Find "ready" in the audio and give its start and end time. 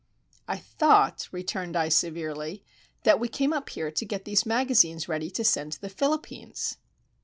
5.07-5.29